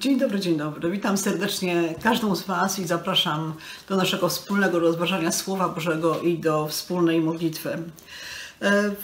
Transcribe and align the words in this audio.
Dzień 0.00 0.18
dobry, 0.18 0.40
dzień 0.40 0.56
dobry. 0.56 0.90
Witam 0.90 1.18
serdecznie 1.18 1.94
każdą 2.02 2.36
z 2.36 2.42
Was 2.42 2.78
i 2.78 2.86
zapraszam 2.86 3.54
do 3.88 3.96
naszego 3.96 4.28
wspólnego 4.28 4.78
rozważania 4.78 5.32
Słowa 5.32 5.68
Bożego 5.68 6.20
i 6.20 6.38
do 6.38 6.68
wspólnej 6.68 7.20
modlitwy. 7.20 7.78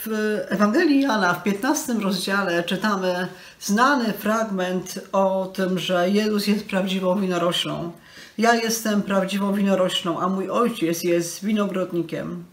W 0.05 0.37
Ewangelii 0.49 1.01
Jana 1.01 1.33
w 1.33 1.43
15 1.43 1.93
rozdziale 1.93 2.63
czytamy 2.63 3.27
znany 3.59 4.13
fragment 4.13 4.99
o 5.11 5.51
tym, 5.53 5.79
że 5.79 6.09
Jezus 6.09 6.47
jest 6.47 6.65
prawdziwą 6.65 7.21
winoroślą. 7.21 7.91
Ja 8.37 8.55
jestem 8.55 9.01
prawdziwą 9.01 9.53
winoroślą, 9.53 10.19
a 10.19 10.27
mój 10.27 10.49
ojciec 10.49 11.03
jest 11.03 11.45
winogrodnikiem. 11.45 12.43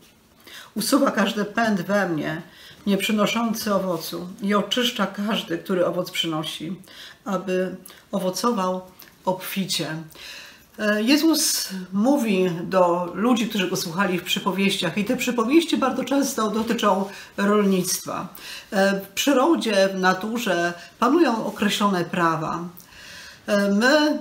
Usuwa 0.75 1.11
każdy 1.11 1.45
pęd 1.45 1.81
we 1.81 2.09
mnie, 2.09 2.43
nie 2.87 2.97
przynoszący 2.97 3.75
owocu 3.75 4.29
i 4.43 4.55
oczyszcza 4.55 5.07
każdy, 5.07 5.59
który 5.59 5.87
owoc 5.87 6.11
przynosi, 6.11 6.77
aby 7.25 7.77
owocował 8.13 8.81
obficie. 9.25 9.97
E, 10.79 11.03
Jezus 11.03 11.69
mówi 11.93 12.51
do 12.63 13.13
ludzi, 13.15 13.49
którzy 13.49 13.71
go 13.71 13.77
słuchali 13.77 14.19
w 14.19 14.23
przypowieściach, 14.23 14.99
i 14.99 15.05
te 15.05 15.17
przypowieści 15.17 15.77
bardzo 15.77 16.05
często 16.05 16.51
dotyczą 16.51 17.05
rolnictwa. 17.37 18.29
E, 18.71 19.01
w 19.01 19.09
przyrodzie, 19.09 19.89
w 19.89 19.99
naturze 19.99 20.73
panują 20.99 21.47
określone 21.47 22.05
prawa. 22.05 22.65
E, 23.47 23.71
my 23.71 24.19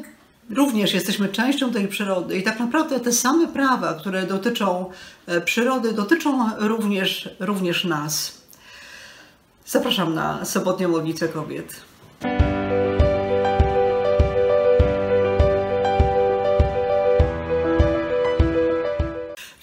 również 0.49 0.93
jesteśmy 0.93 1.29
częścią 1.29 1.71
tej 1.71 1.87
przyrody 1.87 2.37
i 2.37 2.43
tak 2.43 2.59
naprawdę 2.59 2.99
te 2.99 3.11
same 3.11 3.47
prawa, 3.47 3.93
które 3.93 4.25
dotyczą 4.25 4.85
przyrody, 5.45 5.93
dotyczą 5.93 6.49
również, 6.57 7.29
również 7.39 7.83
nas. 7.83 8.40
Zapraszam 9.65 10.15
na 10.15 10.45
sobotnią 10.45 10.89
modlitwę 10.89 11.27
kobiet. 11.27 11.81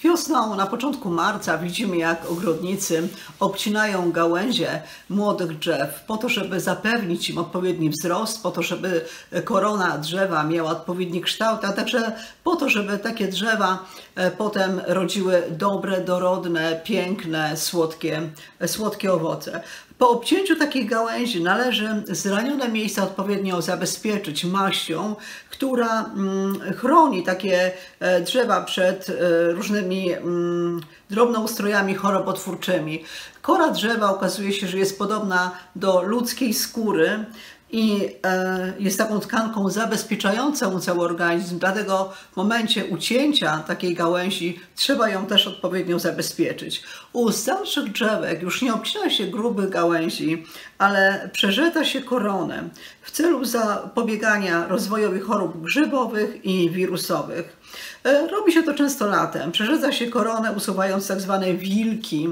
Wiosną, 0.03 0.55
na 0.55 0.67
początku 0.67 1.09
marca, 1.09 1.57
widzimy 1.57 1.97
jak 1.97 2.31
ogrodnicy 2.31 3.07
obcinają 3.39 4.11
gałęzie 4.11 4.81
młodych 5.09 5.57
drzew 5.59 6.03
po 6.07 6.17
to, 6.17 6.29
żeby 6.29 6.59
zapewnić 6.59 7.29
im 7.29 7.37
odpowiedni 7.37 7.89
wzrost, 7.89 8.43
po 8.43 8.51
to, 8.51 8.63
żeby 8.63 9.05
korona 9.43 9.97
drzewa 9.97 10.43
miała 10.43 10.71
odpowiedni 10.71 11.21
kształt, 11.21 11.65
a 11.65 11.73
także 11.73 12.11
po 12.43 12.55
to, 12.55 12.69
żeby 12.69 12.97
takie 12.97 13.27
drzewa 13.27 13.85
e, 14.15 14.31
potem 14.31 14.81
rodziły 14.87 15.43
dobre, 15.49 16.01
dorodne, 16.01 16.81
piękne, 16.83 17.57
słodkie, 17.57 18.21
słodkie 18.65 19.13
owoce. 19.13 19.61
Po 19.99 20.09
obcięciu 20.09 20.55
takiej 20.55 20.85
gałęzi 20.85 21.43
należy 21.43 22.03
zranione 22.07 22.69
miejsca 22.69 23.03
odpowiednio 23.03 23.61
zabezpieczyć 23.61 24.45
maścią, 24.45 25.15
która 25.49 26.05
mm, 26.05 26.59
chroni 26.73 27.23
takie 27.23 27.71
e, 27.99 28.21
drzewa 28.21 28.61
przed 28.61 29.09
e, 29.09 29.51
różnymi 29.51 30.13
mm, 30.13 30.81
drobnoustrojami 31.09 31.95
chorobotwórczymi. 31.95 33.03
Kora 33.41 33.71
drzewa 33.71 34.09
okazuje 34.09 34.53
się, 34.53 34.67
że 34.67 34.77
jest 34.77 34.97
podobna 34.97 35.51
do 35.75 36.01
ludzkiej 36.01 36.53
skóry, 36.53 37.25
i 37.71 38.09
e, 38.25 38.73
jest 38.79 38.97
taką 38.97 39.19
tkanką 39.19 39.69
zabezpieczającą 39.69 40.79
cały 40.79 40.99
organizm, 40.99 41.59
dlatego 41.59 42.13
w 42.31 42.35
momencie 42.35 42.85
ucięcia 42.85 43.57
takiej 43.57 43.95
gałęzi 43.95 44.59
trzeba 44.75 45.09
ją 45.09 45.25
też 45.25 45.47
odpowiednio 45.47 45.99
zabezpieczyć. 45.99 46.83
U 47.13 47.31
starszych 47.31 47.91
drzewek 47.91 48.41
już 48.41 48.61
nie 48.61 48.73
obcina 48.73 49.09
się 49.09 49.27
grubych 49.27 49.69
gałęzi, 49.69 50.45
ale 50.77 51.29
przerzeta 51.33 51.85
się 51.85 52.01
koronę 52.01 52.69
w 53.01 53.11
celu 53.11 53.45
zapobiegania 53.45 54.67
rozwojowi 54.67 55.19
chorób 55.19 55.61
grzybowych 55.61 56.45
i 56.45 56.69
wirusowych. 56.69 57.57
E, 58.03 58.27
robi 58.27 58.51
się 58.51 58.63
to 58.63 58.73
często 58.73 59.07
latem. 59.07 59.51
Przerzedza 59.51 59.91
się 59.91 60.07
koronę, 60.07 60.51
usuwając 60.51 61.07
tak 61.07 61.21
zwane 61.21 61.53
wilki. 61.53 62.29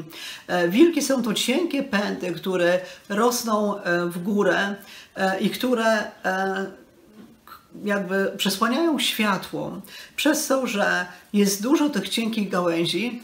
E, 0.47 0.69
wilki 0.69 1.01
są 1.01 1.23
to 1.23 1.33
cienkie 1.33 1.83
pędy, 1.83 2.31
które 2.31 2.79
rosną 3.09 3.75
w 4.05 4.23
górę 4.23 4.75
i 5.39 5.49
które 5.49 6.11
jakby 7.83 8.31
przesłaniają 8.37 8.99
światło. 8.99 9.81
Przez 10.15 10.47
to, 10.47 10.67
że 10.67 11.05
jest 11.33 11.63
dużo 11.63 11.89
tych 11.89 12.09
cienkich 12.09 12.49
gałęzi, 12.49 13.21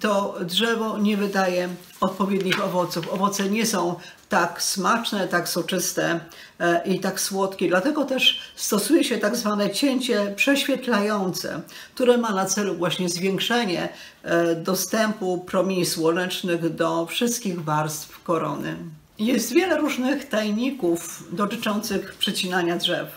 to 0.00 0.34
drzewo 0.40 0.98
nie 0.98 1.16
wydaje 1.16 1.68
odpowiednich 2.00 2.64
owoców. 2.64 3.12
Owoce 3.12 3.50
nie 3.50 3.66
są 3.66 3.94
tak 4.28 4.62
smaczne, 4.62 5.28
tak 5.28 5.48
soczyste 5.48 6.20
e, 6.58 6.82
i 6.86 7.00
tak 7.00 7.20
słodkie. 7.20 7.68
Dlatego 7.68 8.04
też 8.04 8.40
stosuje 8.56 9.04
się 9.04 9.18
tak 9.18 9.36
zwane 9.36 9.70
cięcie 9.70 10.32
prześwietlające, 10.36 11.60
które 11.94 12.18
ma 12.18 12.32
na 12.32 12.44
celu 12.44 12.74
właśnie 12.74 13.08
zwiększenie 13.08 13.88
e, 14.22 14.54
dostępu 14.54 15.38
promieni 15.38 15.86
słonecznych 15.86 16.74
do 16.74 17.06
wszystkich 17.06 17.64
warstw 17.64 18.22
korony. 18.22 18.76
Jest 19.18 19.52
wiele 19.52 19.78
różnych 19.78 20.28
tajników 20.28 21.24
dotyczących 21.32 22.14
przecinania 22.14 22.76
drzew. 22.76 23.08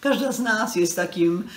Każda 0.00 0.32
z 0.32 0.40
nas 0.40 0.76
jest 0.76 0.96
takim 0.96 1.48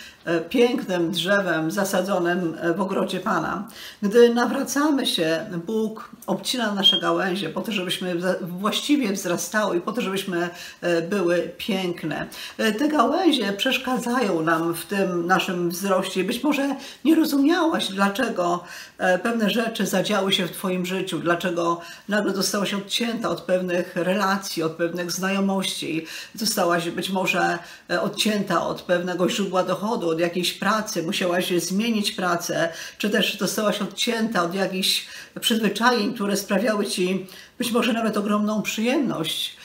pięknym 0.49 1.11
drzewem 1.11 1.71
zasadzonym 1.71 2.57
e, 2.61 2.73
w 2.73 2.81
ogrodzie 2.81 3.19
Pana. 3.19 3.67
Gdy 4.01 4.33
nawracamy 4.33 5.05
się, 5.05 5.45
Bóg 5.65 6.11
obcina 6.27 6.71
nasze 6.71 6.99
gałęzie 6.99 7.49
po 7.49 7.61
to, 7.61 7.71
żebyśmy 7.71 8.15
właściwie 8.41 9.13
wzrastały 9.13 9.77
i 9.77 9.81
po 9.81 9.91
to, 9.91 10.01
żebyśmy 10.01 10.49
e, 10.81 11.01
były 11.01 11.51
piękne. 11.57 12.27
Te 12.57 12.87
gałęzie 12.87 13.53
przeszkadzają 13.53 14.41
nam 14.41 14.73
w 14.73 14.85
tym 14.85 15.27
naszym 15.27 15.69
wzroście. 15.69 16.23
Być 16.23 16.43
może 16.43 16.75
nie 17.05 17.15
rozumiałaś, 17.15 17.87
dlaczego 17.87 18.63
pewne 19.23 19.49
rzeczy 19.49 19.85
zadziały 19.85 20.33
się 20.33 20.47
w 20.47 20.51
Twoim 20.51 20.85
życiu, 20.85 21.19
dlaczego 21.19 21.81
nagle 22.09 22.33
zostałaś 22.33 22.73
odcięta 22.73 23.29
od 23.29 23.41
pewnych 23.41 23.95
relacji, 23.95 24.63
od 24.63 24.71
pewnych 24.71 25.11
znajomości, 25.11 26.05
zostałaś 26.35 26.89
być 26.89 27.09
może 27.09 27.59
odcięta 28.01 28.67
od 28.67 28.81
pewnego 28.81 29.29
źródła 29.29 29.63
dochodu, 29.63 30.10
od 30.11 30.19
jakiejś 30.19 30.53
pracy, 30.53 31.03
musiałaś 31.03 31.53
zmienić 31.57 32.11
pracę, 32.11 32.69
czy 32.97 33.09
też 33.09 33.37
zostałaś 33.39 33.81
odcięta 33.81 34.43
od 34.43 34.55
jakichś 34.55 35.05
przyzwyczajeń, 35.41 36.13
które 36.13 36.37
sprawiały 36.37 36.85
ci 36.85 37.27
być 37.57 37.71
może 37.71 37.93
nawet 37.93 38.17
ogromną 38.17 38.61
przyjemność. 38.61 39.57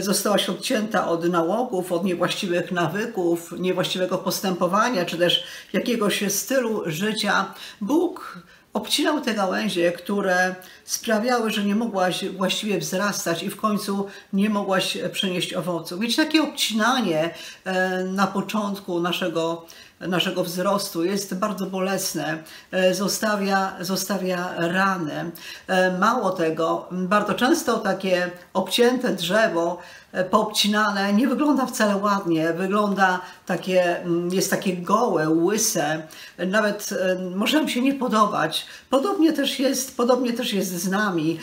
Zostałaś 0.00 0.48
odcięta 0.48 1.08
od 1.08 1.28
nałogów, 1.28 1.92
od 1.92 2.04
niewłaściwych 2.04 2.72
nawyków, 2.72 3.52
niewłaściwego 3.58 4.18
postępowania, 4.18 5.04
czy 5.04 5.18
też 5.18 5.44
jakiegoś 5.72 6.32
stylu 6.32 6.82
życia. 6.86 7.54
Bóg 7.80 8.38
obcinał 8.74 9.20
te 9.20 9.34
gałęzie, 9.34 9.92
które 9.92 10.54
sprawiały, 10.84 11.50
że 11.50 11.64
nie 11.64 11.74
mogłaś 11.74 12.24
właściwie 12.24 12.78
wzrastać 12.78 13.42
i 13.42 13.50
w 13.50 13.56
końcu 13.56 14.06
nie 14.32 14.50
mogłaś 14.50 14.98
przynieść 15.12 15.54
owoców. 15.54 16.00
Więc 16.00 16.16
takie 16.16 16.42
obcinanie 16.42 17.34
e, 17.64 18.04
na 18.04 18.26
początku 18.26 19.00
naszego 19.00 19.66
naszego 20.08 20.44
wzrostu 20.44 21.04
jest 21.04 21.34
bardzo 21.34 21.66
bolesne, 21.66 22.38
e, 22.70 22.94
zostawia, 22.94 23.72
zostawia 23.80 24.54
rany. 24.56 25.30
E, 25.66 25.98
mało 25.98 26.30
tego, 26.30 26.88
bardzo 26.90 27.34
często 27.34 27.78
takie 27.78 28.30
obcięte 28.54 29.14
drzewo 29.14 29.78
e, 30.12 30.24
poobcinane 30.24 31.12
nie 31.12 31.28
wygląda 31.28 31.66
wcale 31.66 31.96
ładnie, 31.96 32.52
wygląda 32.52 33.20
takie, 33.46 34.00
mm, 34.00 34.30
jest 34.32 34.50
takie 34.50 34.76
gołe, 34.76 35.28
łyse, 35.28 36.02
nawet 36.46 36.90
może 37.34 37.58
nam 37.58 37.68
się 37.68 37.80
nie 37.80 37.94
podobać. 37.94 38.66
Podobnie 38.90 39.32
też 39.32 39.58
jest, 39.58 39.96
podobnie 39.96 40.32
też 40.32 40.52
jest 40.52 40.70
z 40.70 40.90
nami. 40.90 41.38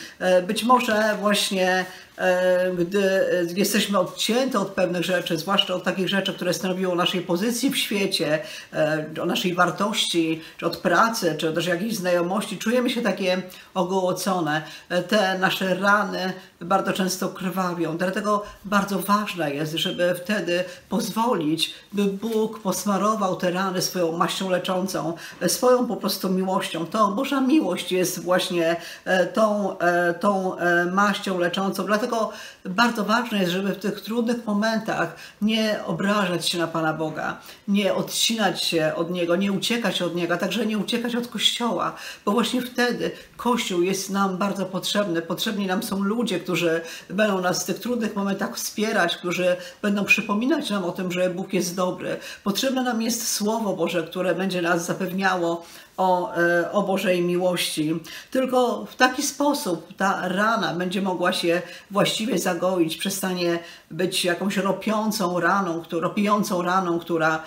Być 0.47 0.63
może 0.63 1.17
właśnie 1.19 1.85
gdy 2.77 3.03
e, 3.03 3.45
jesteśmy 3.55 3.99
odcięte 3.99 4.59
od 4.59 4.67
pewnych 4.67 5.03
rzeczy, 5.03 5.37
zwłaszcza 5.37 5.73
od 5.73 5.83
takich 5.83 6.09
rzeczy, 6.09 6.33
które 6.33 6.53
stanowią 6.53 6.91
o 6.91 6.95
naszej 6.95 7.21
pozycji 7.21 7.69
w 7.69 7.77
świecie, 7.77 8.39
e, 8.73 9.05
o 9.21 9.25
naszej 9.25 9.53
wartości, 9.53 10.41
czy 10.57 10.65
od 10.65 10.77
pracy, 10.77 11.35
czy 11.37 11.53
też 11.53 11.67
jakiejś 11.67 11.95
znajomości, 11.95 12.57
czujemy 12.57 12.89
się 12.89 13.01
takie 13.01 13.41
ogołocone. 13.73 14.61
Te 15.07 15.39
nasze 15.39 15.75
rany 15.75 16.33
bardzo 16.61 16.93
często 16.93 17.29
krwawią. 17.29 17.97
Dlatego 17.97 18.43
bardzo 18.65 18.99
ważne 18.99 19.53
jest, 19.53 19.73
żeby 19.73 20.15
wtedy 20.23 20.63
pozwolić, 20.89 21.73
by 21.93 22.03
Bóg 22.03 22.59
posmarował 22.59 23.35
te 23.35 23.51
rany 23.51 23.81
swoją 23.81 24.11
maścią 24.17 24.49
leczącą, 24.49 25.13
swoją 25.47 25.87
po 25.87 25.95
prostu 25.95 26.29
miłością. 26.29 26.85
To 26.85 27.07
Boża 27.07 27.41
miłość 27.41 27.91
jest 27.91 28.23
właśnie 28.23 28.75
tą, 29.33 29.75
tą 30.19 30.55
maścią 30.91 31.39
leczącą. 31.39 31.85
Dlatego 31.85 32.00
Dlatego 32.01 32.31
bardzo 32.65 33.05
ważne 33.05 33.39
jest, 33.39 33.51
żeby 33.51 33.73
w 33.73 33.79
tych 33.79 34.01
trudnych 34.01 34.45
momentach 34.45 35.15
nie 35.41 35.79
obrażać 35.85 36.49
się 36.49 36.57
na 36.57 36.67
Pana 36.67 36.93
Boga, 36.93 37.37
nie 37.67 37.93
odcinać 37.93 38.63
się 38.63 38.91
od 38.95 39.11
Niego, 39.11 39.35
nie 39.35 39.51
uciekać 39.51 40.01
od 40.01 40.15
Niego, 40.15 40.33
a 40.33 40.37
także 40.37 40.65
nie 40.65 40.77
uciekać 40.77 41.15
od 41.15 41.27
Kościoła, 41.27 41.95
bo 42.25 42.31
właśnie 42.31 42.61
wtedy 42.61 43.11
Kościół 43.37 43.81
jest 43.81 44.09
nam 44.09 44.37
bardzo 44.37 44.65
potrzebny. 44.65 45.21
Potrzebni 45.21 45.67
nam 45.67 45.83
są 45.83 46.03
ludzie, 46.03 46.39
którzy 46.39 46.81
będą 47.09 47.41
nas 47.41 47.63
w 47.63 47.65
tych 47.65 47.79
trudnych 47.79 48.15
momentach 48.15 48.55
wspierać, 48.55 49.17
którzy 49.17 49.55
będą 49.81 50.05
przypominać 50.05 50.69
nam 50.69 50.85
o 50.85 50.91
tym, 50.91 51.11
że 51.11 51.29
Bóg 51.29 51.53
jest 51.53 51.75
dobry. 51.75 52.17
Potrzebne 52.43 52.83
nam 52.83 53.01
jest 53.01 53.27
Słowo 53.27 53.73
Boże, 53.73 54.03
które 54.03 54.35
będzie 54.35 54.61
nas 54.61 54.85
zapewniało 54.85 55.65
o, 55.97 56.33
e, 56.35 56.71
o 56.71 56.83
Bożej 56.83 57.21
miłości. 57.21 57.99
Tylko 58.31 58.85
w 58.85 58.95
taki 58.95 59.23
sposób 59.23 59.93
ta 59.97 60.27
rana 60.27 60.73
będzie 60.73 61.01
mogła 61.01 61.33
się 61.33 61.61
właściwie 61.91 62.39
zagoić, 62.39 62.97
przestanie 62.97 63.59
być 63.91 64.25
jakąś 64.25 64.57
ropiącą 64.57 65.39
raną, 65.39 65.83
ropiącą 65.91 66.61
raną, 66.61 66.99
która, 66.99 67.43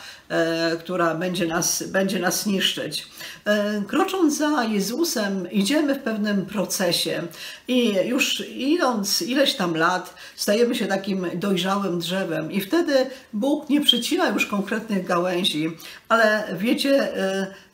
która 0.80 1.14
będzie, 1.14 1.46
nas, 1.46 1.82
będzie 1.82 2.18
nas 2.18 2.46
niszczyć. 2.46 3.06
E, 3.44 3.82
krocząc 3.88 4.36
za 4.36 4.64
Jezusem, 4.64 5.50
idziemy 5.50 5.94
w 5.94 5.98
pewnym 5.98 6.46
procesie 6.46 7.22
i 7.68 7.94
już 8.04 8.42
idąc 8.56 9.22
ileś 9.22 9.54
tam 9.54 9.76
lat, 9.76 10.14
stajemy 10.36 10.74
się 10.74 10.86
takim 10.86 11.26
dojrzałym 11.34 11.98
drzewem 11.98 12.52
i 12.52 12.60
wtedy 12.60 13.06
Bóg 13.32 13.70
nie 13.70 13.80
przycina 13.80 14.28
już 14.28 14.46
konkretnych 14.46 15.06
gałęzi, 15.06 15.70
ale 16.08 16.44
wiecie, 16.58 17.08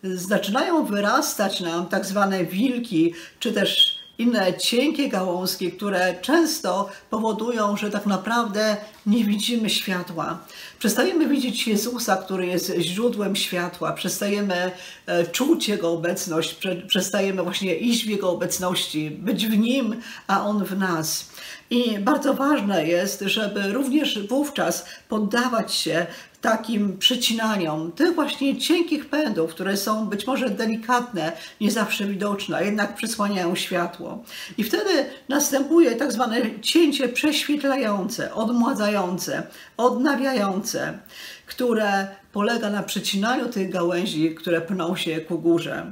zaczynają 0.02 0.84
wyrastać 0.84 1.60
nam 1.60 1.86
tak 1.86 2.06
zwane 2.06 2.44
wilki, 2.44 3.14
czy 3.40 3.52
też 3.52 3.99
inne 4.20 4.54
cienkie 4.58 5.08
gałązki, 5.08 5.72
które 5.72 6.14
często 6.20 6.88
powodują, 7.10 7.76
że 7.76 7.90
tak 7.90 8.06
naprawdę 8.06 8.76
nie 9.06 9.24
widzimy 9.24 9.70
światła. 9.70 10.38
Przestajemy 10.78 11.28
widzieć 11.28 11.66
Jezusa, 11.66 12.16
który 12.16 12.46
jest 12.46 12.72
źródłem 12.78 13.36
światła, 13.36 13.92
przestajemy 13.92 14.70
e, 15.06 15.26
czuć 15.26 15.68
Jego 15.68 15.90
obecność, 15.92 16.58
przestajemy 16.86 17.42
właśnie 17.42 17.74
iść 17.74 18.04
w 18.04 18.08
Jego 18.08 18.30
obecności, 18.30 19.10
być 19.10 19.46
w 19.46 19.58
Nim, 19.58 19.96
a 20.26 20.44
On 20.44 20.64
w 20.64 20.78
nas. 20.78 21.30
I 21.70 21.98
bardzo 21.98 22.34
ważne 22.34 22.86
jest, 22.86 23.20
żeby 23.20 23.72
również 23.72 24.26
wówczas 24.26 24.84
poddawać 25.08 25.74
się 25.74 26.06
takim 26.40 26.98
przecinaniom 26.98 27.92
tych 27.92 28.14
właśnie 28.14 28.58
cienkich 28.58 29.08
pędów, 29.08 29.50
które 29.50 29.76
są 29.76 30.06
być 30.06 30.26
może 30.26 30.50
delikatne, 30.50 31.32
nie 31.60 31.70
zawsze 31.70 32.06
widoczne, 32.06 32.56
a 32.56 32.62
jednak 32.62 32.94
przysłaniają 32.94 33.54
światło. 33.54 34.24
I 34.58 34.64
wtedy 34.64 34.90
następuje 35.28 35.96
tak 35.96 36.12
zwane 36.12 36.60
cięcie 36.60 37.08
prześwietlające, 37.08 38.34
odmładzające, 38.34 39.42
odnawiające, 39.76 40.98
które 41.46 42.08
polega 42.32 42.70
na 42.70 42.82
przecinaniu 42.82 43.48
tych 43.48 43.70
gałęzi, 43.70 44.34
które 44.34 44.60
pną 44.60 44.96
się 44.96 45.20
ku 45.20 45.38
górze. 45.38 45.86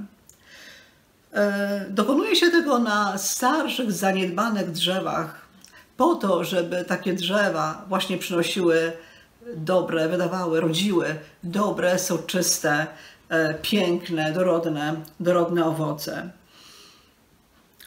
E, 1.32 1.86
dokonuje 1.90 2.36
się 2.36 2.50
tego 2.50 2.78
na 2.78 3.18
starszych, 3.18 3.92
zaniedbanych 3.92 4.70
drzewach, 4.70 5.48
po 5.96 6.14
to, 6.14 6.44
żeby 6.44 6.84
takie 6.84 7.14
drzewa 7.14 7.84
właśnie 7.88 8.18
przynosiły 8.18 8.92
dobre, 9.56 10.08
wydawały, 10.08 10.60
rodziły 10.60 11.16
dobre, 11.42 11.98
soczyste, 11.98 12.86
e, 13.28 13.54
piękne, 13.54 14.32
dorodne, 14.32 14.96
dorodne 15.20 15.64
owoce. 15.64 16.30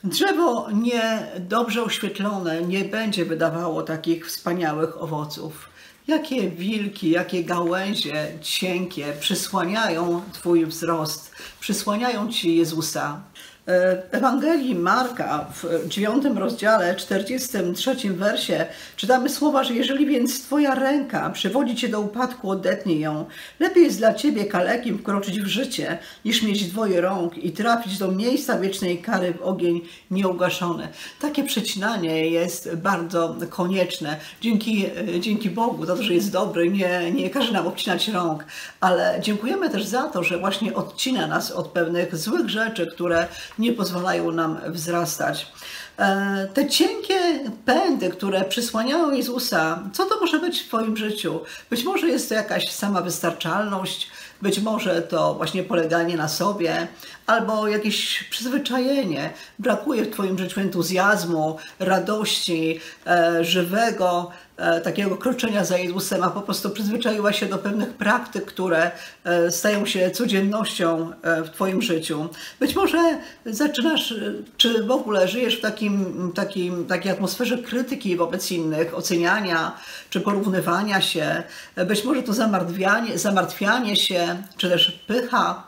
Drzewo 0.03 0.68
nie 0.71 1.27
dobrze 1.39 1.83
oświetlone 1.83 2.62
nie 2.62 2.86
będzie 2.86 3.25
wydawało 3.25 3.83
takich 3.83 4.27
wspaniałych 4.27 5.01
owoców. 5.01 5.69
Jakie 6.07 6.50
wilki, 6.50 7.09
jakie 7.09 7.44
gałęzie 7.44 8.27
cienkie 8.42 9.13
przysłaniają 9.19 10.21
Twój 10.33 10.65
wzrost, 10.65 11.36
przysłaniają 11.59 12.31
Ci 12.31 12.56
Jezusa. 12.56 13.21
E, 13.67 14.03
Ewangelii 14.11 14.75
Marka 14.75 15.45
w 15.53 15.87
dziewiątym 15.87 16.37
rozdziale, 16.37 16.95
43 16.95 17.95
wersie 18.13 18.65
czytamy 18.95 19.29
słowa, 19.29 19.63
że 19.63 19.73
jeżeli 19.73 20.05
więc 20.05 20.43
Twoja 20.43 20.75
ręka 20.75 21.29
przywodzi 21.29 21.75
Cię 21.75 21.87
do 21.89 21.99
upadku, 21.99 22.49
odetnij 22.49 22.99
ją. 22.99 23.25
Lepiej 23.59 23.83
jest 23.83 23.97
dla 23.97 24.13
Ciebie 24.13 24.45
kalekiem 24.45 24.97
wkroczyć 24.97 25.41
w 25.41 25.47
życie, 25.47 25.97
niż 26.25 26.43
mieć 26.43 26.63
dwoje 26.63 27.01
rąk 27.01 27.37
i 27.37 27.51
trafić 27.51 27.97
do 27.97 28.11
miejsca 28.11 28.59
wiecznej 28.59 28.97
kary 28.97 29.33
w 29.33 29.41
ogień 29.41 29.81
nieugaszony. 30.11 30.87
Takie 31.19 31.43
przecinanie 31.43 32.29
jest 32.29 32.75
bardzo 32.75 33.35
konieczne. 33.49 34.17
Dzięki, 34.41 34.85
e, 35.15 35.19
dzięki 35.19 35.49
Bogu 35.49 35.85
za 35.85 35.95
to, 35.95 36.03
że 36.03 36.13
jest 36.13 36.31
dobry, 36.31 36.69
nie, 36.69 37.11
nie 37.11 37.29
każe 37.29 37.51
nam 37.51 37.67
obcinać 37.67 38.07
rąk, 38.07 38.45
ale 38.79 39.19
dziękujemy 39.21 39.69
też 39.69 39.85
za 39.85 40.03
to, 40.03 40.23
że 40.23 40.39
właśnie 40.39 40.73
odcina 40.75 41.27
nas 41.27 41.51
od 41.51 41.67
pewnych 41.67 42.17
złych 42.17 42.49
rzeczy, 42.49 42.87
które 42.87 43.27
nie 43.59 43.74
pozwalają 43.74 44.31
nam 44.31 44.57
wzrastać. 44.68 45.51
E, 45.98 46.48
te 46.53 46.69
cienkie 46.69 47.19
pędy, 47.65 48.09
które 48.09 48.45
przysłaniają 48.45 49.12
Jezusa, 49.12 49.83
co 49.94 50.06
to 50.06 50.19
może 50.19 50.39
być 50.39 50.62
w 50.62 50.68
Twoim 50.68 50.98
życiu? 50.98 51.39
Być 51.69 51.83
może 51.83 52.07
jest 52.07 52.30
to 52.30 52.36
jakaś 52.36 52.71
sama 52.71 53.01
wystarczalność, 53.01 54.07
być 54.41 54.59
może 54.59 55.01
to 55.01 55.33
właśnie 55.33 55.63
poleganie 55.63 56.17
na 56.17 56.27
sobie, 56.27 56.88
albo 57.27 57.67
jakieś 57.67 58.23
przyzwyczajenie. 58.23 59.29
Brakuje 59.59 60.03
w 60.03 60.11
Twoim 60.11 60.38
życiu 60.38 60.59
entuzjazmu, 60.59 61.57
radości, 61.79 62.79
e, 63.07 63.43
żywego, 63.43 64.31
e, 64.57 64.81
takiego 64.81 65.17
kroczenia 65.17 65.65
za 65.65 65.77
Jezusem, 65.77 66.23
a 66.23 66.29
po 66.29 66.41
prostu 66.41 66.69
przyzwyczaiła 66.69 67.33
się 67.33 67.45
do 67.45 67.57
pewnych 67.57 67.89
praktyk, 67.93 68.45
które 68.45 68.91
e, 69.23 69.51
stają 69.51 69.85
się 69.85 70.11
codziennością 70.11 71.11
e, 71.23 71.43
w 71.43 71.49
Twoim 71.49 71.81
życiu. 71.81 72.29
Być 72.59 72.75
może 72.75 73.17
zaczynasz, 73.45 74.11
e, 74.11 74.33
czy 74.57 74.83
w 74.83 74.91
ogóle 74.91 75.27
żyjesz 75.27 75.57
w 75.57 75.61
takim, 75.61 76.31
takim, 76.35 76.85
takiej 76.85 77.11
atmosferze 77.11 77.57
krytyki 77.57 78.15
wobec 78.15 78.51
innych, 78.51 78.97
oceniania, 78.97 79.75
czy 80.09 80.21
porównywania 80.21 81.01
się. 81.01 81.43
E, 81.75 81.85
być 81.85 82.03
może 82.03 82.23
to 82.23 82.33
zamartwianie, 82.33 83.17
zamartwianie 83.17 83.95
się, 83.95 84.30
czy 84.57 84.69
też 84.69 84.91
pycha, 85.07 85.63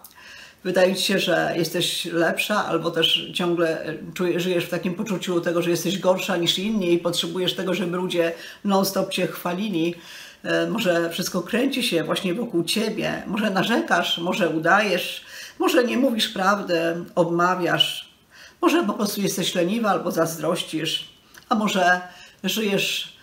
wydaje 0.63 0.95
ci 0.95 1.03
się, 1.03 1.19
że 1.19 1.53
jesteś 1.57 2.05
lepsza, 2.05 2.65
albo 2.65 2.91
też 2.91 3.31
ciągle 3.33 3.93
czujesz, 4.13 4.43
żyjesz 4.43 4.65
w 4.65 4.69
takim 4.69 4.95
poczuciu 4.95 5.41
tego, 5.41 5.61
że 5.61 5.69
jesteś 5.69 5.99
gorsza 5.99 6.37
niż 6.37 6.59
inni 6.59 6.93
i 6.93 6.99
potrzebujesz 6.99 7.53
tego, 7.53 7.73
żeby 7.73 7.97
ludzie 7.97 8.33
non-stop 8.65 9.09
cię 9.13 9.27
chwalili. 9.27 9.95
E, 10.43 10.67
może 10.67 11.09
wszystko 11.09 11.41
kręci 11.41 11.83
się 11.83 12.03
właśnie 12.03 12.33
wokół 12.33 12.63
ciebie, 12.63 13.23
może 13.27 13.49
narzekasz, 13.49 14.17
może 14.17 14.49
udajesz, 14.49 15.25
może 15.59 15.83
nie 15.83 15.97
mówisz 15.97 16.29
prawdy, 16.29 16.79
obmawiasz, 17.15 18.13
może 18.61 18.83
po 18.83 18.93
prostu 18.93 19.21
jesteś 19.21 19.55
leniwa 19.55 19.89
albo 19.89 20.11
zazdrościsz, 20.11 21.09
a 21.49 21.55
może 21.55 22.01
żyjesz 22.43 23.13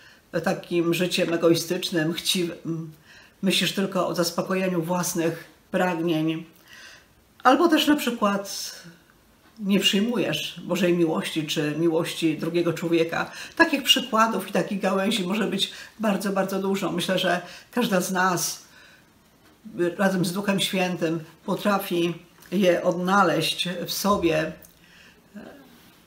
takim 0.43 0.93
życiem 0.93 1.33
egoistycznym, 1.33 2.13
chciwym, 2.13 2.91
myślisz 3.41 3.73
tylko 3.73 4.07
o 4.07 4.15
zaspokojeniu 4.15 4.81
własnych 4.81 5.43
pragnień, 5.71 6.45
Albo 7.43 7.67
też 7.67 7.87
na 7.87 7.95
przykład 7.95 8.75
nie 9.59 9.79
przyjmujesz 9.79 10.61
Bożej 10.63 10.97
miłości 10.97 11.47
czy 11.47 11.75
miłości 11.77 12.37
drugiego 12.37 12.73
człowieka. 12.73 13.31
Takich 13.55 13.83
przykładów 13.83 14.49
i 14.49 14.51
takich 14.51 14.81
gałęzi 14.81 15.27
może 15.27 15.47
być 15.47 15.71
bardzo, 15.99 16.31
bardzo 16.31 16.59
dużo. 16.59 16.91
Myślę, 16.91 17.19
że 17.19 17.41
każda 17.71 18.01
z 18.01 18.11
nas 18.11 18.61
razem 19.97 20.25
z 20.25 20.33
Duchem 20.33 20.59
Świętym 20.59 21.19
potrafi 21.45 22.13
je 22.51 22.83
odnaleźć 22.83 23.69
w 23.87 23.91
sobie 23.91 24.51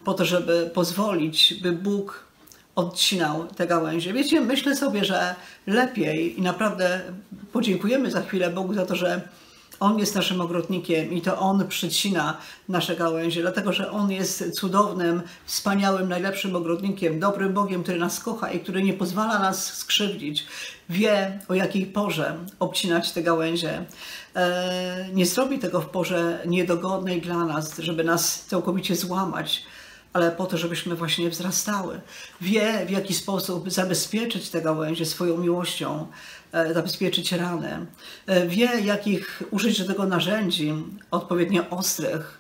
po 0.04 0.14
to, 0.14 0.24
żeby 0.24 0.70
pozwolić, 0.74 1.54
by 1.62 1.72
Bóg 1.72 2.24
odcinał 2.74 3.46
te 3.46 3.66
gałęzie. 3.66 4.12
Wiecie, 4.12 4.40
myślę 4.40 4.76
sobie, 4.76 5.04
że 5.04 5.34
lepiej 5.66 6.38
i 6.38 6.42
naprawdę 6.42 7.00
podziękujemy 7.52 8.10
za 8.10 8.22
chwilę 8.22 8.50
Bogu 8.50 8.74
za 8.74 8.86
to, 8.86 8.96
że 8.96 9.28
on 9.80 9.98
jest 9.98 10.14
naszym 10.14 10.40
ogrodnikiem 10.40 11.12
i 11.12 11.20
to 11.20 11.38
On 11.38 11.68
przycina 11.68 12.36
nasze 12.68 12.96
gałęzie, 12.96 13.40
dlatego 13.40 13.72
że 13.72 13.90
On 13.90 14.10
jest 14.10 14.50
cudownym, 14.52 15.22
wspaniałym, 15.44 16.08
najlepszym 16.08 16.56
ogrodnikiem, 16.56 17.20
dobrym 17.20 17.52
Bogiem, 17.52 17.82
który 17.82 17.98
nas 17.98 18.20
kocha 18.20 18.50
i 18.50 18.60
który 18.60 18.82
nie 18.82 18.92
pozwala 18.92 19.38
nas 19.38 19.74
skrzywdzić. 19.74 20.46
Wie, 20.88 21.38
o 21.48 21.54
jakiej 21.54 21.86
porze 21.86 22.38
obcinać 22.58 23.12
te 23.12 23.22
gałęzie. 23.22 23.84
E, 24.36 25.08
nie 25.12 25.26
zrobi 25.26 25.58
tego 25.58 25.80
w 25.80 25.86
porze 25.86 26.42
niedogodnej 26.46 27.20
dla 27.20 27.44
nas, 27.44 27.78
żeby 27.78 28.04
nas 28.04 28.44
całkowicie 28.44 28.96
złamać 28.96 29.62
ale 30.14 30.30
po 30.30 30.46
to, 30.46 30.58
żebyśmy 30.58 30.94
właśnie 30.94 31.30
wzrastały. 31.30 32.00
Wie, 32.40 32.86
w 32.86 32.90
jaki 32.90 33.14
sposób 33.14 33.70
zabezpieczyć 33.70 34.50
te 34.50 34.62
gałęzie 34.62 35.06
swoją 35.06 35.38
miłością, 35.38 36.06
E, 36.54 36.74
zabezpieczyć 36.74 37.32
ranę. 37.32 37.86
E, 38.26 38.46
wie, 38.46 38.80
jakich 38.80 39.42
użyć 39.50 39.78
do 39.78 39.86
tego 39.86 40.06
narzędzi, 40.06 40.74
odpowiednio 41.10 41.70
ostrych, 41.70 42.38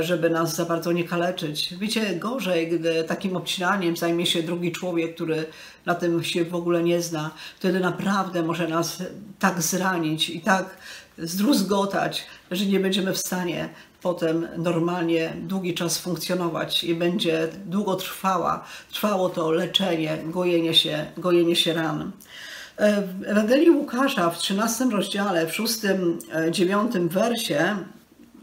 żeby 0.00 0.30
nas 0.30 0.56
za 0.56 0.64
bardzo 0.64 0.92
nie 0.92 1.04
kaleczyć. 1.04 1.74
Wiecie, 1.78 2.16
gorzej, 2.16 2.68
gdy 2.68 3.04
takim 3.04 3.36
obcinaniem 3.36 3.96
zajmie 3.96 4.26
się 4.26 4.42
drugi 4.42 4.72
człowiek, 4.72 5.14
który 5.14 5.46
na 5.86 5.94
tym 5.94 6.24
się 6.24 6.44
w 6.44 6.54
ogóle 6.54 6.82
nie 6.82 7.02
zna, 7.02 7.30
wtedy 7.58 7.80
naprawdę 7.80 8.42
może 8.42 8.68
nas 8.68 9.02
tak 9.38 9.62
zranić 9.62 10.30
i 10.30 10.40
tak 10.40 10.76
zdruzgotać, 11.18 12.26
że 12.50 12.66
nie 12.66 12.80
będziemy 12.80 13.12
w 13.12 13.18
stanie 13.18 13.68
potem 14.02 14.48
normalnie 14.56 15.32
długi 15.42 15.74
czas 15.74 15.98
funkcjonować 15.98 16.84
i 16.84 16.94
będzie 16.94 17.48
długo 17.66 17.96
trwała, 17.96 18.64
trwało 18.92 19.28
to 19.28 19.50
leczenie, 19.50 20.18
gojenie 20.24 20.74
się, 20.74 21.06
gojenie 21.16 21.56
się 21.56 21.74
ran. 21.74 22.12
E, 22.76 23.02
w 23.02 23.24
Ewangelii 23.24 23.70
Łukasza 23.70 24.30
w 24.30 24.38
13 24.38 24.84
rozdziale, 24.84 25.46
w 25.46 25.54
6, 25.54 25.74
9 26.50 26.96
e, 26.96 27.00
wersie, 27.00 27.76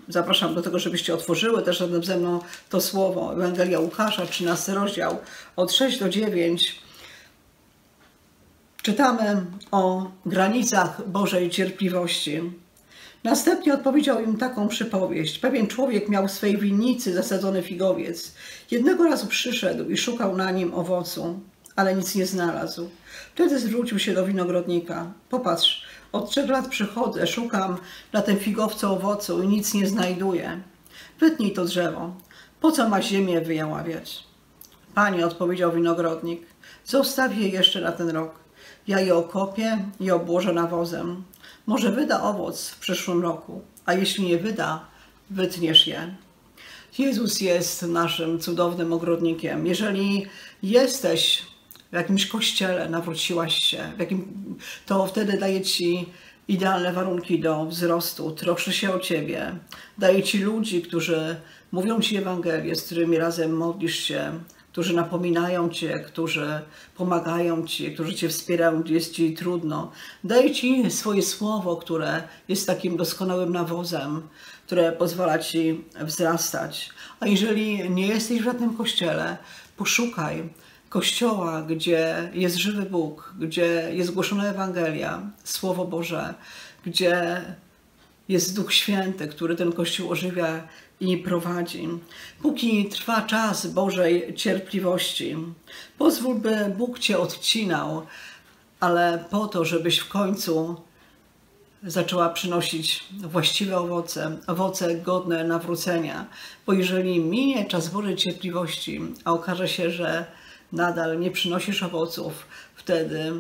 zapraszam 0.07 0.55
do 0.55 0.61
tego, 0.61 0.79
żebyście 0.79 1.13
otworzyły 1.13 1.63
też 1.63 1.79
razem 1.79 2.03
ze 2.03 2.17
mną 2.17 2.39
to 2.69 2.81
słowo, 2.81 3.33
Ewangelia 3.33 3.79
Łukasza, 3.79 4.25
13 4.25 4.73
rozdział, 4.73 5.17
od 5.55 5.73
6 5.73 5.99
do 5.99 6.09
9, 6.09 6.81
czytamy 8.81 9.45
o 9.71 10.11
granicach 10.25 11.09
Bożej 11.09 11.49
cierpliwości. 11.49 12.41
Następnie 13.23 13.73
odpowiedział 13.73 14.23
im 14.23 14.37
taką 14.37 14.67
przypowieść. 14.67 15.39
Pewien 15.39 15.67
człowiek 15.67 16.09
miał 16.09 16.27
w 16.27 16.31
swej 16.31 16.57
winnicy 16.57 17.13
zasadzony 17.13 17.63
figowiec. 17.63 18.33
Jednego 18.71 19.03
razu 19.03 19.27
przyszedł 19.27 19.89
i 19.89 19.97
szukał 19.97 20.37
na 20.37 20.51
nim 20.51 20.73
owocu, 20.73 21.39
ale 21.75 21.95
nic 21.95 22.15
nie 22.15 22.25
znalazł. 22.25 22.89
Wtedy 23.35 23.59
zwrócił 23.59 23.99
się 23.99 24.13
do 24.13 24.25
winogrodnika. 24.25 25.11
Popatrz, 25.29 25.86
od 26.11 26.29
trzech 26.29 26.49
lat 26.49 26.67
przychodzę, 26.67 27.27
szukam 27.27 27.77
na 28.13 28.21
tym 28.21 28.37
figowcu 28.37 28.93
owocu 28.93 29.43
i 29.43 29.47
nic 29.47 29.73
nie 29.73 29.87
znajduję. 29.87 30.61
Wytnij 31.19 31.53
to 31.53 31.65
drzewo. 31.65 32.15
Po 32.61 32.71
co 32.71 32.89
ma 32.89 33.01
ziemię 33.01 33.41
wyjaławiać? 33.41 34.23
Panie, 34.93 35.25
odpowiedział 35.25 35.71
winogrodnik, 35.71 36.41
zostaw 36.85 37.37
je 37.37 37.49
jeszcze 37.49 37.81
na 37.81 37.91
ten 37.91 38.09
rok. 38.09 38.39
Ja 38.87 38.99
je 38.99 39.15
okopię 39.15 39.85
i 39.99 40.11
obłożę 40.11 40.53
nawozem. 40.53 41.23
Może 41.65 41.91
wyda 41.91 42.21
owoc 42.21 42.69
w 42.69 42.79
przyszłym 42.79 43.21
roku, 43.21 43.61
a 43.85 43.93
jeśli 43.93 44.27
nie 44.27 44.37
wyda, 44.37 44.85
wytniesz 45.29 45.87
je. 45.87 46.15
Jezus 46.97 47.41
jest 47.41 47.81
naszym 47.81 48.39
cudownym 48.39 48.93
ogrodnikiem. 48.93 49.67
Jeżeli 49.67 50.25
jesteś 50.63 51.45
w 51.91 51.95
jakimś 51.95 52.25
kościele, 52.25 52.89
nawróciłaś 52.89 53.55
się, 53.63 53.91
w 53.97 53.99
jakim, 53.99 54.25
to 54.85 55.05
wtedy 55.05 55.37
daje 55.37 55.61
ci 55.61 56.05
idealne 56.47 56.93
warunki 56.93 57.39
do 57.39 57.65
wzrostu, 57.65 58.31
troszczy 58.31 58.73
się 58.73 58.93
o 58.93 58.99
ciebie, 58.99 59.55
daje 59.97 60.23
ci 60.23 60.39
ludzi, 60.39 60.81
którzy 60.81 61.35
mówią 61.71 62.01
ci 62.01 62.17
Ewangelię, 62.17 62.75
z 62.75 62.85
którymi 62.85 63.17
razem 63.17 63.57
modlisz 63.57 63.99
się, 63.99 64.39
którzy 64.71 64.95
napominają 64.95 65.69
Cię, 65.69 65.99
którzy 65.99 66.61
pomagają 66.95 67.67
Ci, 67.67 67.93
którzy 67.93 68.15
Cię 68.15 68.29
wspierają, 68.29 68.81
gdzie 68.81 68.93
jest 68.93 69.13
Ci 69.13 69.33
trudno. 69.33 69.91
Daj 70.23 70.51
Ci 70.51 70.91
swoje 70.91 71.21
słowo, 71.21 71.75
które 71.75 72.23
jest 72.47 72.67
takim 72.67 72.97
doskonałym 72.97 73.53
nawozem, 73.53 74.21
które 74.65 74.91
pozwala 74.91 75.39
Ci 75.39 75.83
wzrastać. 76.01 76.89
A 77.19 77.27
jeżeli 77.27 77.89
nie 77.89 78.07
jesteś 78.07 78.41
w 78.41 78.43
żadnym 78.43 78.77
kościele, 78.77 79.37
poszukaj 79.77 80.49
kościoła, 80.97 81.61
gdzie 81.61 82.29
jest 82.33 82.55
żywy 82.55 82.83
Bóg, 82.83 83.33
gdzie 83.39 83.89
jest 83.93 84.11
głoszona 84.11 84.45
Ewangelia, 84.45 85.21
Słowo 85.43 85.85
Boże, 85.85 86.33
gdzie 86.85 87.41
jest 88.29 88.55
Duch 88.55 88.73
Święty, 88.73 89.27
który 89.27 89.55
ten 89.55 89.71
kościół 89.71 90.11
ożywia 90.11 90.67
i 90.99 91.17
prowadzi. 91.17 91.89
Póki 92.41 92.85
trwa 92.85 93.21
czas 93.21 93.67
Bożej 93.67 94.33
cierpliwości, 94.35 95.35
pozwól, 95.97 96.35
by 96.35 96.73
Bóg 96.77 96.99
Cię 96.99 97.19
odcinał, 97.19 98.05
ale 98.79 99.25
po 99.31 99.47
to, 99.47 99.65
żebyś 99.65 99.97
w 99.97 100.09
końcu 100.09 100.81
zaczęła 101.83 102.29
przynosić 102.29 103.03
właściwe 103.11 103.77
owoce, 103.77 104.37
owoce 104.47 104.95
godne 104.95 105.43
nawrócenia. 105.43 106.25
Bo 106.65 106.73
jeżeli 106.73 107.19
minie 107.19 107.65
czas 107.65 107.89
Bożej 107.89 108.15
cierpliwości, 108.15 109.01
a 109.25 109.33
okaże 109.33 109.67
się, 109.67 109.91
że 109.91 110.25
nadal 110.71 111.19
nie 111.19 111.31
przynosisz 111.31 111.83
owoców, 111.83 112.33
wtedy 112.75 113.33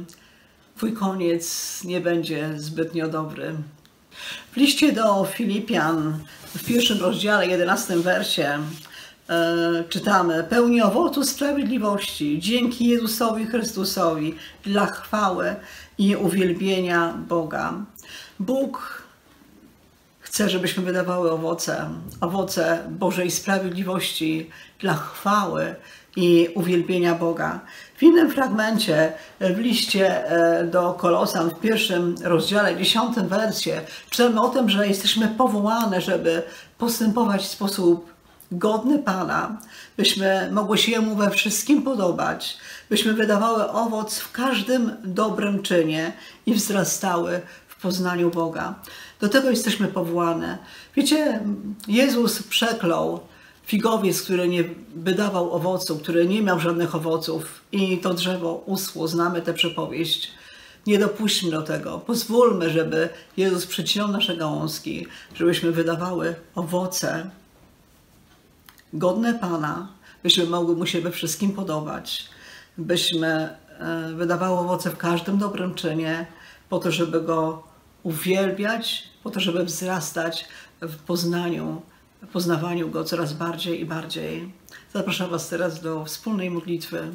Twój 0.77 0.93
koniec 0.93 1.83
nie 1.83 2.01
będzie 2.01 2.49
zbytnio 2.57 3.07
dobry. 3.07 3.55
W 4.51 4.57
liście 4.57 4.91
do 4.91 5.25
Filipian 5.25 6.19
w 6.55 6.65
pierwszym 6.65 6.99
rozdziale, 6.99 7.47
jedenastym 7.47 8.01
wersie 8.01 8.59
e, 9.29 9.83
czytamy 9.89 10.43
pełni 10.43 10.81
owocu 10.81 11.23
sprawiedliwości 11.23 12.39
dzięki 12.39 12.87
Jezusowi 12.87 13.45
Chrystusowi 13.45 14.35
dla 14.63 14.85
chwały 14.85 15.55
i 15.97 16.15
uwielbienia 16.15 17.13
Boga. 17.27 17.73
Bóg 18.39 19.03
chce, 20.37 20.49
żebyśmy 20.49 20.83
wydawały 20.83 21.31
owoce, 21.31 21.89
owoce 22.21 22.83
Bożej 22.89 23.31
sprawiedliwości 23.31 24.49
dla 24.79 24.93
chwały 24.93 25.75
i 26.15 26.49
uwielbienia 26.55 27.15
Boga. 27.15 27.59
W 27.97 28.03
innym 28.03 28.31
fragmencie 28.31 29.13
w 29.39 29.57
liście 29.57 30.29
e, 30.29 30.63
do 30.63 30.93
Kolosan 30.93 31.49
w 31.49 31.59
pierwszym 31.59 32.15
rozdziale, 32.23 32.77
dziesiątym 32.77 33.27
wersie 33.27 33.81
czytamy 34.09 34.41
o 34.41 34.49
tym, 34.49 34.69
że 34.69 34.87
jesteśmy 34.87 35.27
powołane, 35.27 36.01
żeby 36.01 36.43
postępować 36.77 37.41
w 37.41 37.51
sposób 37.51 38.13
godny 38.51 38.99
Pana, 38.99 39.57
byśmy 39.97 40.49
mogły 40.51 40.77
się 40.77 40.91
Jemu 40.91 41.15
we 41.15 41.29
wszystkim 41.29 41.81
podobać, 41.81 42.57
byśmy 42.89 43.13
wydawały 43.13 43.69
owoc 43.69 44.19
w 44.19 44.31
każdym 44.31 44.91
dobrym 45.03 45.61
czynie 45.61 46.13
i 46.45 46.53
wzrastały 46.53 47.41
w 47.77 47.81
poznaniu 47.81 48.29
Boga. 48.31 48.75
Do 49.19 49.29
tego 49.29 49.49
jesteśmy 49.49 49.87
powołane. 49.87 50.57
Wiecie, 50.95 51.39
Jezus 51.87 52.43
przeklął 52.43 53.19
figowiec, 53.65 54.21
który 54.21 54.47
nie 54.47 54.63
wydawał 54.95 55.51
owocu, 55.51 55.99
który 55.99 56.27
nie 56.27 56.41
miał 56.41 56.59
żadnych 56.59 56.95
owoców 56.95 57.61
i 57.71 57.97
to 57.97 58.13
drzewo 58.13 58.63
uschło. 58.65 59.07
Znamy 59.07 59.41
tę 59.41 59.53
przypowieść. 59.53 60.31
Nie 60.87 60.99
dopuśćmy 60.99 61.51
do 61.51 61.61
tego. 61.61 61.99
Pozwólmy, 61.99 62.69
żeby 62.69 63.09
Jezus 63.37 63.65
przycinał 63.65 64.07
nasze 64.07 64.37
gałązki, 64.37 65.07
żebyśmy 65.35 65.71
wydawały 65.71 66.35
owoce 66.55 67.29
godne 68.93 69.33
Pana, 69.33 69.87
byśmy 70.23 70.45
mogły 70.45 70.75
Mu 70.75 70.85
się 70.85 71.01
we 71.01 71.11
wszystkim 71.11 71.51
podobać, 71.51 72.29
byśmy 72.77 73.27
e, 73.79 74.13
wydawały 74.15 74.59
owoce 74.59 74.89
w 74.89 74.97
każdym 74.97 75.37
dobrym 75.37 75.75
czynie, 75.75 76.25
po 76.69 76.79
to, 76.79 76.91
żeby 76.91 77.21
Go 77.21 77.63
uwielbiać, 78.03 79.03
po 79.23 79.29
to, 79.29 79.39
żeby 79.39 79.63
wzrastać 79.63 80.45
w 80.81 80.95
poznaniu 80.95 81.81
poznawaniu 82.33 82.89
Go 82.89 83.03
coraz 83.03 83.33
bardziej 83.33 83.81
i 83.81 83.85
bardziej. 83.85 84.51
Zapraszam 84.93 85.29
Was 85.29 85.49
teraz 85.49 85.81
do 85.81 86.05
wspólnej 86.05 86.49
modlitwy. 86.49 87.11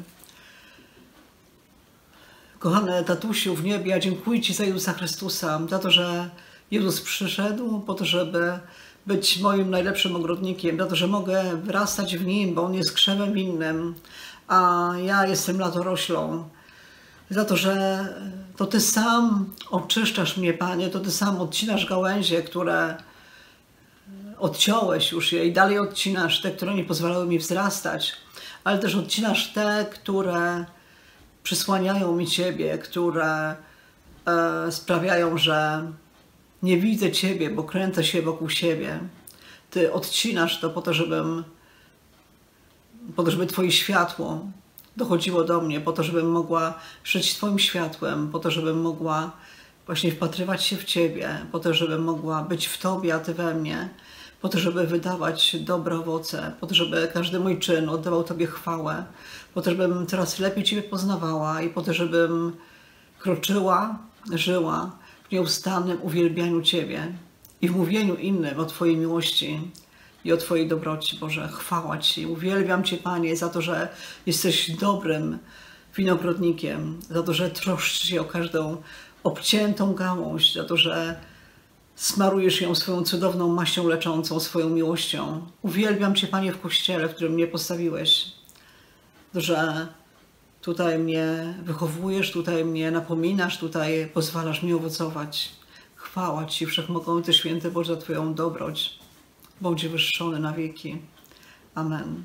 Kochane 2.59 3.03
tatusiu 3.03 3.55
w 3.55 3.63
niebie, 3.63 3.99
dziękuję 3.99 4.41
Ci 4.41 4.53
za 4.53 4.63
Jezusa 4.63 4.93
Chrystusa, 4.93 5.59
za 5.69 5.79
to, 5.79 5.91
że 5.91 6.29
Jezus 6.71 7.01
przyszedł 7.01 7.79
po 7.79 7.93
to, 7.93 8.05
żeby 8.05 8.59
być 9.07 9.39
moim 9.39 9.69
najlepszym 9.69 10.15
ogrodnikiem, 10.15 10.77
za 10.77 10.85
to, 10.85 10.95
że 10.95 11.07
mogę 11.07 11.57
wyrastać 11.57 12.17
w 12.17 12.25
Nim, 12.25 12.53
bo 12.53 12.63
On 12.63 12.73
jest 12.73 12.93
krzewem 12.93 13.37
innym, 13.37 13.95
a 14.47 14.91
ja 15.05 15.27
jestem 15.27 15.59
latoroślą. 15.59 16.49
Za 17.33 17.45
to, 17.45 17.57
że 17.57 18.07
to 18.57 18.65
Ty 18.65 18.81
sam 18.81 19.53
oczyszczasz 19.69 20.37
mnie, 20.37 20.53
Panie, 20.53 20.89
to 20.89 20.99
Ty 20.99 21.11
sam 21.11 21.41
odcinasz 21.41 21.85
gałęzie, 21.85 22.41
które 22.41 22.97
odciąłeś 24.39 25.11
już 25.11 25.31
je 25.31 25.45
i 25.45 25.53
dalej 25.53 25.79
odcinasz 25.79 26.41
te, 26.41 26.51
które 26.51 26.73
nie 26.73 26.83
pozwalały 26.83 27.25
mi 27.25 27.39
wzrastać, 27.39 28.13
ale 28.63 28.79
też 28.79 28.95
odcinasz 28.95 29.53
te, 29.53 29.85
które 29.91 30.65
przysłaniają 31.43 32.15
mi 32.15 32.27
Ciebie, 32.27 32.77
które 32.77 33.55
e, 34.25 34.71
sprawiają, 34.71 35.37
że 35.37 35.87
nie 36.63 36.77
widzę 36.77 37.11
Ciebie, 37.11 37.49
bo 37.49 37.63
kręcę 37.63 38.03
się 38.03 38.21
wokół 38.21 38.49
siebie. 38.49 38.99
Ty 39.71 39.93
odcinasz 39.93 40.59
to 40.59 40.69
po 40.69 40.81
to, 40.81 40.93
żebym, 40.93 41.43
po 43.15 43.23
to, 43.23 43.31
żeby 43.31 43.47
Twoje 43.47 43.71
światło 43.71 44.45
dochodziło 44.97 45.43
do 45.43 45.61
mnie, 45.61 45.81
po 45.81 45.91
to, 45.91 46.03
żebym 46.03 46.31
mogła 46.31 46.73
żyć 47.03 47.35
Twoim 47.35 47.59
światłem, 47.59 48.29
po 48.29 48.39
to, 48.39 48.51
żebym 48.51 48.81
mogła 48.81 49.31
właśnie 49.85 50.11
wpatrywać 50.11 50.63
się 50.63 50.77
w 50.77 50.83
Ciebie, 50.83 51.45
po 51.51 51.59
to, 51.59 51.73
żebym 51.73 52.03
mogła 52.03 52.41
być 52.41 52.67
w 52.67 52.77
Tobie, 52.77 53.15
a 53.15 53.19
Ty 53.19 53.33
we 53.33 53.53
mnie, 53.53 53.89
po 54.41 54.49
to, 54.49 54.59
żeby 54.59 54.87
wydawać 54.87 55.55
dobre 55.59 55.95
owoce, 55.95 56.51
po 56.59 56.67
to, 56.67 56.75
żeby 56.75 57.09
każdy 57.13 57.39
mój 57.39 57.59
czyn 57.59 57.89
oddawał 57.89 58.23
Tobie 58.23 58.47
chwałę, 58.47 59.05
po 59.53 59.61
to, 59.61 59.69
żebym 59.69 60.07
coraz 60.07 60.39
lepiej 60.39 60.63
Ciebie 60.63 60.83
poznawała 60.83 61.61
i 61.61 61.69
po 61.69 61.81
to, 61.81 61.93
żebym 61.93 62.55
kroczyła, 63.19 63.99
żyła 64.31 64.91
w 65.29 65.31
nieustannym 65.31 65.97
uwielbianiu 66.01 66.61
Ciebie 66.61 67.13
i 67.61 67.69
w 67.69 67.75
mówieniu 67.75 68.15
innym 68.15 68.59
o 68.59 68.65
Twojej 68.65 68.97
miłości. 68.97 69.59
I 70.23 70.31
o 70.31 70.37
Twojej 70.37 70.67
dobroci, 70.67 71.17
Boże. 71.17 71.49
Chwała 71.53 71.97
Ci. 71.97 72.25
Uwielbiam 72.25 72.83
Cię, 72.83 72.97
Panie, 72.97 73.35
za 73.35 73.49
to, 73.49 73.61
że 73.61 73.89
jesteś 74.25 74.71
dobrym 74.71 75.39
winogrodnikiem, 75.95 76.99
za 77.09 77.23
to, 77.23 77.33
że 77.33 77.49
troszczysz 77.49 78.09
się 78.09 78.21
o 78.21 78.25
każdą 78.25 78.77
obciętą 79.23 79.93
gałąź, 79.93 80.53
za 80.53 80.63
to, 80.63 80.77
że 80.77 81.19
smarujesz 81.95 82.61
ją 82.61 82.75
swoją 82.75 83.03
cudowną 83.03 83.47
maścią 83.47 83.87
leczącą, 83.87 84.39
swoją 84.39 84.69
miłością. 84.69 85.47
Uwielbiam 85.61 86.15
Cię, 86.15 86.27
Panie, 86.27 86.51
w 86.51 86.61
kościele, 86.61 87.09
w 87.09 87.15
którym 87.15 87.33
mnie 87.33 87.47
postawiłeś, 87.47 88.25
że 89.35 89.87
tutaj 90.61 90.99
mnie 90.99 91.53
wychowujesz, 91.63 92.31
tutaj 92.31 92.65
mnie 92.65 92.91
napominasz, 92.91 93.57
tutaj 93.57 94.09
pozwalasz 94.13 94.63
mi 94.63 94.73
owocować. 94.73 95.49
Chwała 95.95 96.45
Ci, 96.45 96.65
Wszechmogący 96.65 97.33
Święty 97.33 97.71
Boże, 97.71 97.95
za 97.95 98.01
Twoją 98.01 98.33
dobroć. 98.33 99.02
Bądź 99.63 99.87
wyższony 99.87 100.39
na 100.39 100.53
wieki. 100.53 100.97
Amen. 101.75 102.23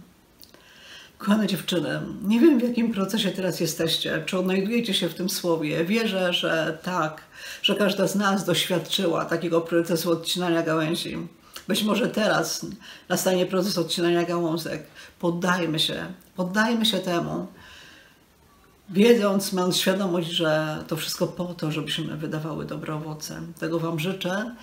Kochane 1.19 1.47
dziewczyny, 1.47 2.01
nie 2.23 2.41
wiem 2.41 2.59
w 2.59 2.63
jakim 2.63 2.93
procesie 2.93 3.31
teraz 3.31 3.61
jesteście, 3.61 4.23
czy 4.27 4.39
odnajdujecie 4.39 4.95
się 4.95 5.09
w 5.09 5.15
tym 5.15 5.29
słowie. 5.29 5.85
Wierzę, 5.85 6.33
że 6.33 6.79
tak, 6.83 7.23
że 7.63 7.75
każda 7.75 8.09
z 8.09 8.15
nas 8.15 8.45
doświadczyła 8.45 9.25
takiego 9.25 9.61
procesu 9.61 10.11
odcinania 10.11 10.63
gałęzi. 10.63 11.19
Być 11.69 11.83
może 11.83 12.09
teraz 12.09 12.67
nastanie 13.09 13.47
proces 13.47 13.79
odcinania 13.79 14.23
gałązek. 14.25 14.87
Poddajmy 15.19 15.79
się, 15.79 16.07
poddajmy 16.37 16.87
się 16.87 16.99
temu, 16.99 17.47
wiedząc, 18.91 19.53
mając 19.53 19.77
świadomość, 19.77 20.29
że 20.29 20.85
to 20.89 20.97
wszystko 20.97 21.27
po 21.27 21.45
to, 21.45 21.73
żebyśmy 21.73 22.17
wydawały 22.17 22.65
dobre 22.65 22.95
owoce. 22.95 23.43
Tego 23.59 23.79
Wam 23.79 24.01
życzę. 24.01 24.55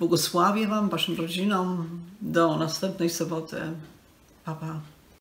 Błogosławię 0.00 0.66
Wam, 0.66 0.88
Waszym 0.88 1.16
rodzinom. 1.16 2.00
Do 2.20 2.56
następnej 2.56 3.10
soboty. 3.10 3.56
Pa, 4.44 4.54
pa. 4.54 4.80